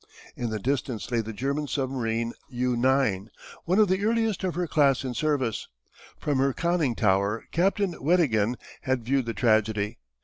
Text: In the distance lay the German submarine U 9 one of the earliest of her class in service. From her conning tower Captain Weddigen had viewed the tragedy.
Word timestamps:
In 0.35 0.49
the 0.49 0.57
distance 0.57 1.11
lay 1.11 1.21
the 1.21 1.31
German 1.31 1.67
submarine 1.67 2.33
U 2.49 2.75
9 2.75 3.29
one 3.65 3.77
of 3.77 3.87
the 3.87 4.03
earliest 4.03 4.43
of 4.43 4.55
her 4.55 4.65
class 4.65 5.03
in 5.03 5.13
service. 5.13 5.67
From 6.17 6.39
her 6.39 6.53
conning 6.53 6.95
tower 6.95 7.43
Captain 7.51 7.91
Weddigen 7.91 8.55
had 8.81 9.05
viewed 9.05 9.27
the 9.27 9.35
tragedy. 9.35 9.99